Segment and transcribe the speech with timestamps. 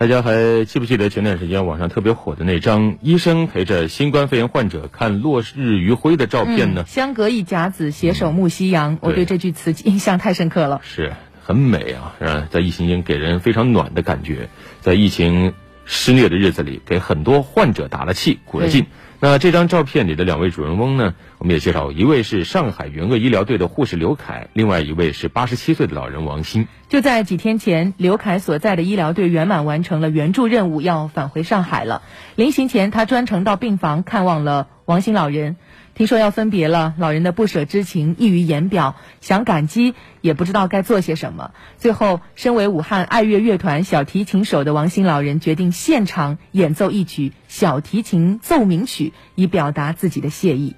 [0.00, 6.84] 大家还记不记得前段时间网上特别火的那张医生陪着新冠肺炎患者看落日余晖的照片呢？
[6.86, 8.96] 相隔一甲子，携手沐夕阳。
[9.02, 10.80] 我对这句词印象太深刻了。
[10.82, 14.48] 是很美啊，嗯在疫情间给人非常暖的感觉，
[14.80, 15.52] 在疫情
[15.84, 18.86] 肆虐的日子里，给很多患者打了气，鼓了劲。
[19.22, 21.14] 那这张照片里的两位主人翁呢？
[21.36, 26.66] 我们也介绍，一位是上海援鄂医疗队的护士刘凯，另外一位是八十七岁的老人王鑫。
[26.88, 32.00] 就在几天前，刘凯所在的医疗队圆满完成了援助任务，要返回上海了。
[32.34, 35.56] 临行前，他专程到病房看望了王鑫老人。
[36.00, 41.52] 听说要分别了，老人的不舍之情溢于言表，想感激也不知道该做些什么。
[41.76, 50.74] 最后，身为武汉爱乐乐团小提琴手的王鑫老人决定现场演奏一曲小提琴奏鸣曲，以表达自己的谢意。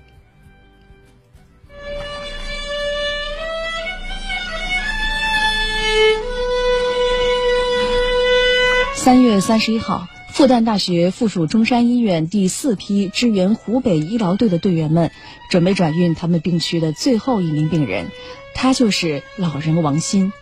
[8.96, 10.08] 三月三十一号。
[10.32, 15.10] 复旦大学附属中山医院第四批支援湖北医疗队的队员们，
[15.50, 18.06] 准备转运他们病区的最后一名病人，
[18.54, 20.32] 他就是老人王鑫。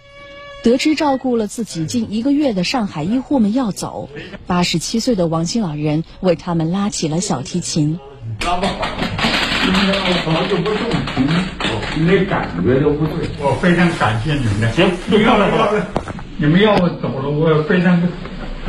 [0.62, 4.09] 得知照顾了自己近一个月的上海医护们要走，
[4.47, 7.98] 八十七岁的王鑫老人为他们拉起了小提琴。
[8.47, 8.87] 拉不好，
[9.65, 10.77] 今天我好久不动
[11.17, 11.27] 琴，
[11.97, 13.28] 你那感觉都不对。
[13.41, 15.87] 我非常感谢你们，行，不要了，不要了，
[16.37, 18.00] 你们要我走了，我非常。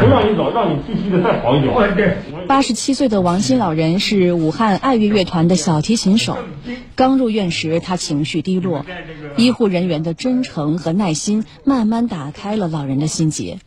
[0.02, 1.96] 不让你走，让你继续的再好一点。
[1.96, 2.18] 对。
[2.48, 6.38] 八十七岁的王鑫老人是武汉爱乐乐团的小提琴手。
[6.96, 8.86] 刚入院时，他情绪低落，
[9.38, 13.60] 医护人员的真诚和耐心慢慢打开了老人的心结。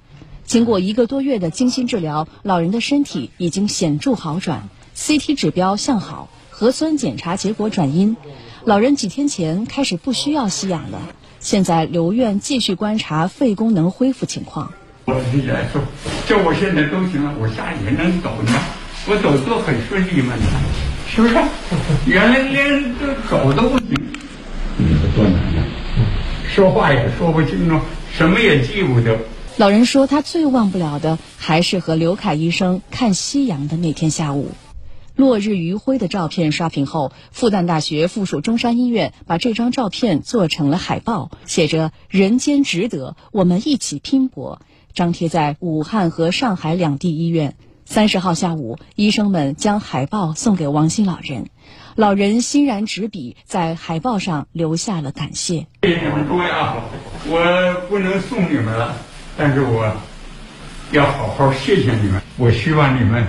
[0.45, 8.17] 经过一个多月的精心治疗，老人的身体已经显著好转，CT 指标向好，核酸检查结果转阴。
[8.65, 11.01] 老人几天前开始不需要吸氧了，
[11.41, 14.73] 现在留院继续观察肺功能恢复情况。
[16.27, 18.53] 这我现在都行了，我下也能走呢，
[19.07, 20.33] 我走都很顺利嘛，
[21.07, 21.35] 是不是？
[22.07, 22.95] 原来连
[23.29, 23.89] 走都不行，
[24.79, 25.63] 你说多难呀！
[26.49, 27.79] 说话也说不清楚，
[28.17, 29.19] 什么也记不得。
[29.59, 34.53] 老人说，他最忘不了的还是和刘凯医生看夕阳的那天下午。
[35.17, 44.63] 落日余晖的照片刷屏后，复旦大学附属中山医院把这张照片做成了海报，写着“人间值得，我们一起拼搏”。
[44.95, 47.55] 张贴在武汉和上海两地医院。
[47.87, 51.51] 三十号下午，医生们将海报送给王鑫老人，
[51.97, 55.67] 老人欣然执笔在海报上留下了感谢。
[55.83, 56.77] 谢谢你们各位啊！
[57.27, 58.97] 我不能送你们了，
[59.37, 59.95] 但是我
[60.93, 62.23] 要好好谢谢你们。
[62.39, 63.27] 我希望你们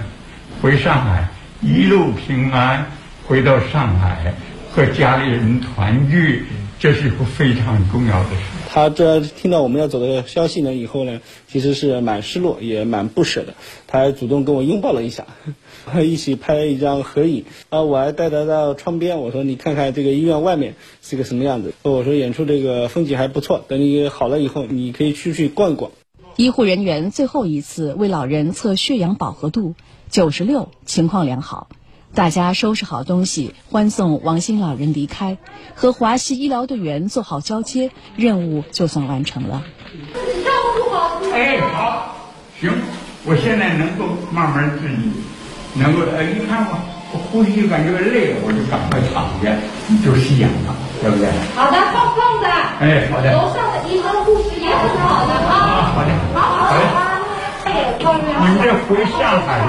[0.62, 1.28] 回上海
[1.62, 2.86] 一路平安，
[3.28, 4.34] 回到上海
[4.72, 6.46] 和家里人团聚，
[6.80, 8.65] 这是一个非常重要的事。
[8.76, 13.54] 他这听到我们要走的消息呢以后呢，其实是蛮失落，也蛮不舍的。
[13.88, 15.28] 他还主动跟我拥抱了一下，
[16.04, 17.46] 一起拍了一张合影。
[17.70, 21.74] 啊，我还带他到窗边，我说你看看这个医院外面是个什么样子。
[21.84, 25.92] 我说演出这个风景还不错，等你好了以后，你可以出去逛逛。
[26.36, 29.76] 医护人员最后一次为老人测血氧饱和度，
[30.10, 31.70] 九十六，情况良好。
[32.16, 35.38] 大家收拾好东西，欢送王鑫老人离开，
[35.76, 39.62] 和华西医疗队员做好交接，任务就算完成了。
[41.34, 42.16] 哎，好，
[42.62, 42.72] 行，
[43.26, 44.96] 我现在能够慢慢自己，
[45.74, 46.80] 能够哎，你看我，
[47.12, 49.52] 我呼吸感觉累了，我就赶快躺下，
[50.02, 51.28] 就吸氧了，对不对？
[51.54, 52.48] 好的，放放的。
[52.80, 53.34] 哎，好的。
[53.34, 55.92] 楼上的医生护士也很好的啊。
[55.94, 56.35] 好的，好好好。
[58.88, 59.66] 回上海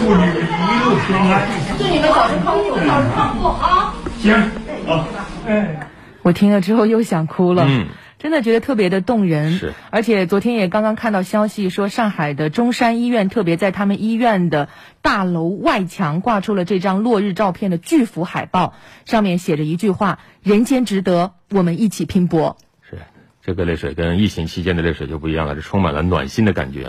[0.00, 1.46] 祝你们一路平安，
[1.78, 3.94] 祝你们早日康复，早日康复啊！
[4.18, 4.50] 行，
[4.84, 5.06] 好，
[5.46, 5.88] 哎，
[6.22, 7.86] 我听了之后又想哭了，嗯，
[8.18, 9.52] 真的觉得特别的动人。
[9.52, 14.68] 是，而且昨天也刚刚看到消息说，上海的中山医院特别在他们医院的
[15.02, 22.56] 大楼外墙挂出了这张落日照片的巨幅海报，上面写着一句话：“人间值得，我们一起拼搏。”
[22.90, 22.98] 是，
[23.40, 26.88] 这个泪水跟疫情期间的泪水就不一样了，是充满了暖心的感觉。